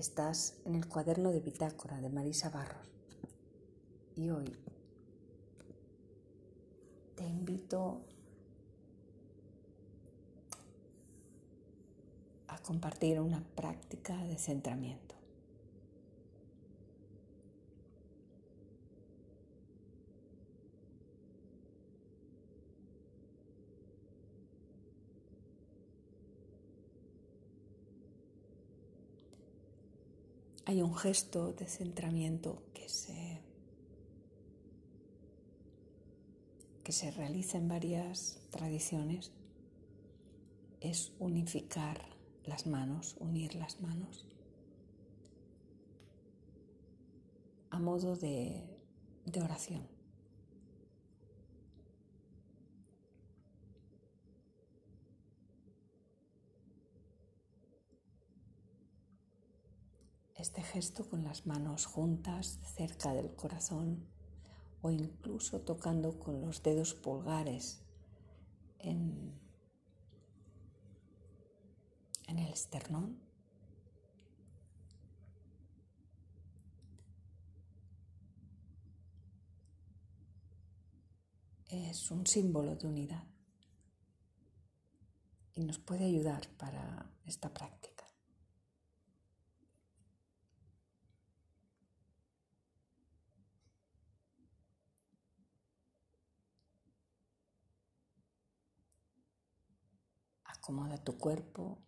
[0.00, 2.88] Estás en el cuaderno de bitácora de Marisa Barros
[4.16, 4.56] y hoy
[7.16, 8.00] te invito
[12.48, 15.19] a compartir una práctica de centramiento.
[30.70, 33.40] Hay un gesto de centramiento que se,
[36.84, 39.32] que se realiza en varias tradiciones.
[40.80, 42.00] Es unificar
[42.44, 44.28] las manos, unir las manos
[47.70, 48.78] a modo de,
[49.26, 49.88] de oración.
[60.40, 64.06] Este gesto con las manos juntas cerca del corazón
[64.80, 67.82] o incluso tocando con los dedos pulgares
[68.78, 69.38] en,
[72.26, 73.20] el esternón.
[81.66, 83.26] Es un símbolo de unidad
[85.52, 87.89] y nos puede ayudar para esta práctica.
[100.60, 101.82] Acomoda tu cuerpo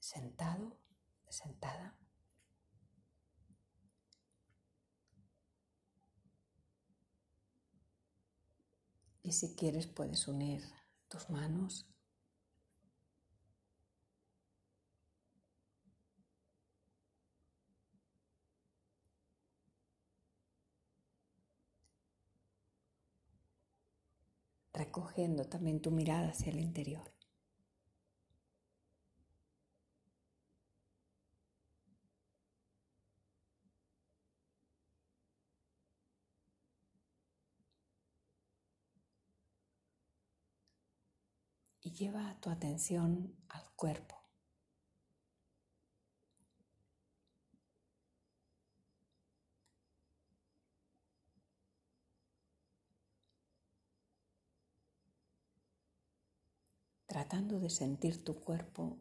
[0.00, 0.76] sentado,
[1.28, 1.96] sentada.
[9.22, 10.64] Y si quieres puedes unir
[11.06, 11.86] tus manos
[24.92, 27.10] recogiendo también tu mirada hacia el interior.
[41.80, 44.21] Y lleva tu atención al cuerpo.
[57.12, 58.98] Tratando de sentir tu cuerpo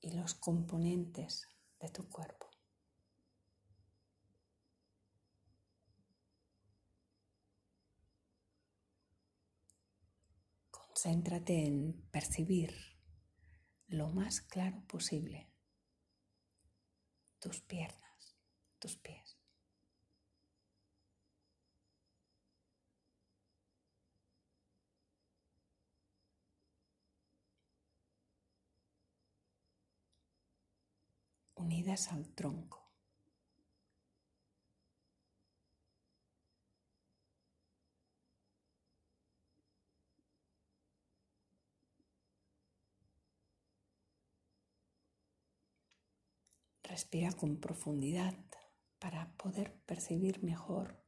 [0.00, 1.46] y los componentes
[1.78, 2.50] de tu cuerpo.
[10.72, 12.74] Concéntrate en percibir
[13.86, 15.48] lo más claro posible
[17.38, 18.36] tus piernas,
[18.80, 19.35] tus pies.
[31.66, 32.80] Unidas al tronco.
[46.84, 48.32] Respira con profundidad
[49.00, 51.02] para poder percibir mejor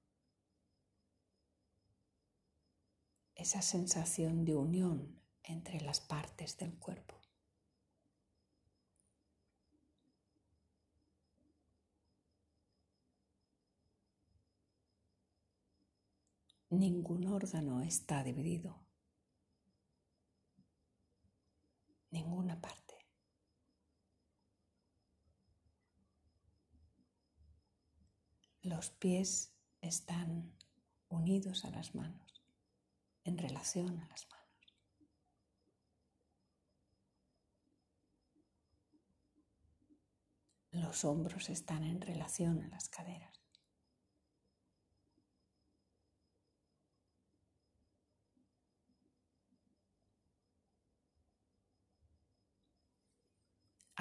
[3.36, 7.17] esa sensación de unión entre las partes del cuerpo.
[16.70, 18.78] Ningún órgano está dividido.
[22.10, 22.94] Ninguna parte.
[28.62, 30.52] Los pies están
[31.08, 32.42] unidos a las manos,
[33.24, 34.38] en relación a las manos.
[40.72, 43.47] Los hombros están en relación a las caderas.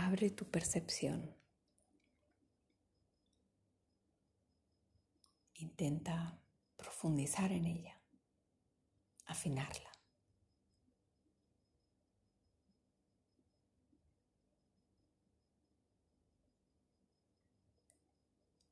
[0.08, 1.36] Abre tu percepción.
[5.56, 6.40] Intenta
[6.78, 8.00] profundizar en ella,
[9.26, 9.92] afinarla.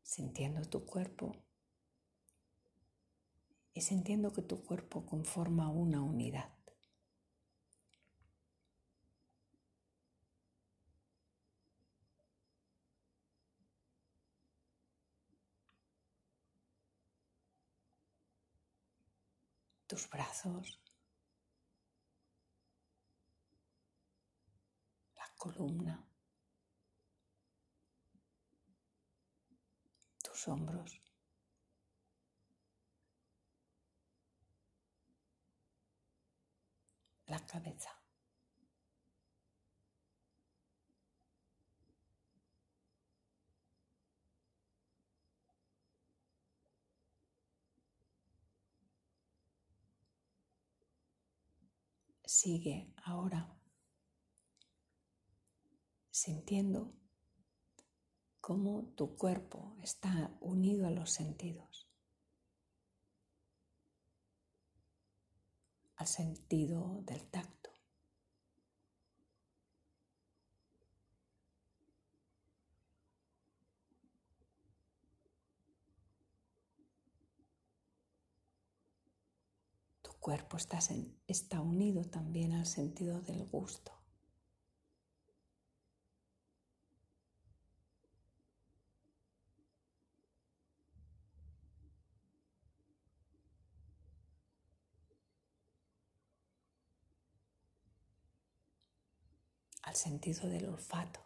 [0.04, 1.36] Sintiendo tu cuerpo
[3.74, 6.55] y sintiendo que tu cuerpo conforma una unidad.
[19.88, 20.80] Tus brazos,
[25.16, 26.08] la columna,
[30.24, 31.02] tus hombros.
[37.28, 38.05] la cabeza.
[52.26, 53.56] Sigue ahora
[56.10, 56.94] sintiendo
[58.42, 61.86] cómo tu cuerpo está unido a los sentidos.
[65.98, 67.70] al sentido del tacto.
[80.02, 80.80] Tu cuerpo está,
[81.28, 83.92] está unido también al sentido del gusto.
[99.84, 101.25] al sentido del olfato.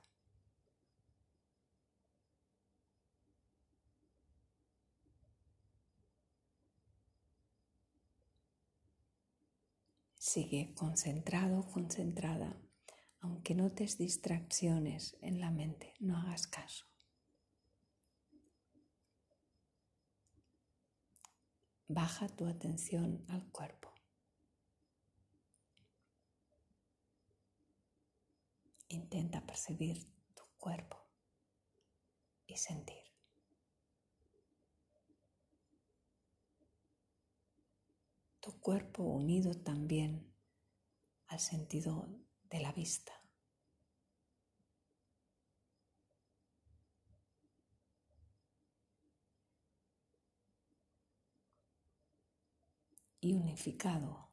[10.32, 12.56] Sigue concentrado, concentrada,
[13.20, 16.86] aunque notes distracciones en la mente, no hagas caso.
[21.88, 23.92] Baja tu atención al cuerpo.
[28.90, 30.98] Intenta percibir tu cuerpo
[32.46, 33.04] y sentir.
[38.42, 40.32] Tu cuerpo unido también
[41.26, 42.08] al sentido
[42.52, 43.14] de la vista.
[53.22, 54.30] y unificado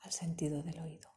[0.00, 1.13] al sentido del oído.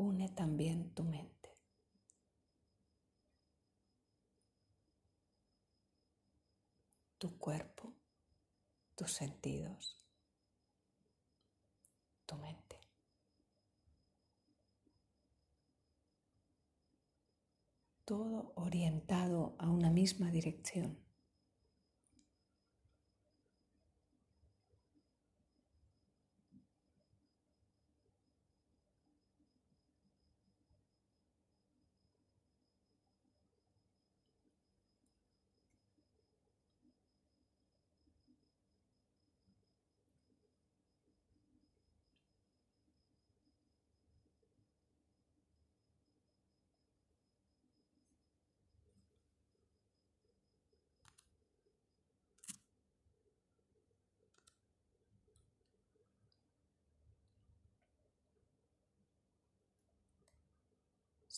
[0.00, 1.50] Une también tu mente.
[7.18, 7.92] Tu cuerpo,
[8.96, 10.02] tus sentidos,
[12.24, 12.80] tu mente.
[18.06, 21.09] Todo orientado a una misma dirección.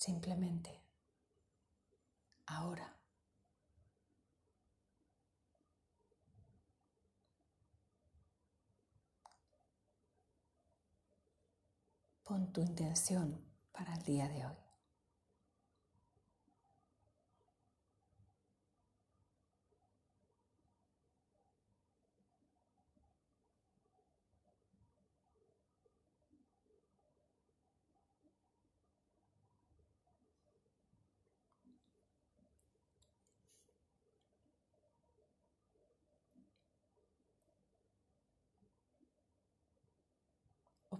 [0.05, 0.83] Simplemente
[2.47, 2.93] ahora.
[12.25, 14.72] Pon tu intención para el día de hoy.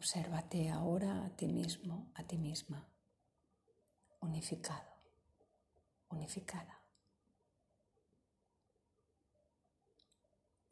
[0.03, 2.85] Obsérvate ahora a ti mismo, a ti misma,
[4.19, 4.91] unificado,
[6.09, 6.83] unificada,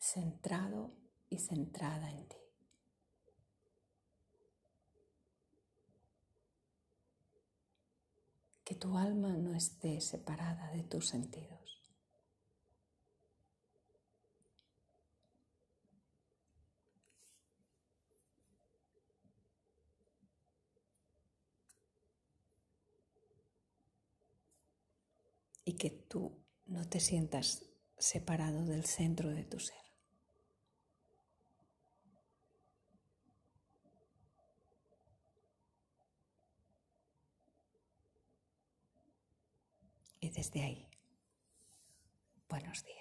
[0.00, 0.96] centrado
[1.28, 2.42] y centrada en ti.
[8.64, 11.79] Que tu alma no esté separada de tus sentidos.
[25.70, 27.64] y que tú no te sientas
[27.96, 29.76] separado del centro de tu ser.
[40.18, 40.88] Y desde ahí,
[42.48, 42.99] buenos días.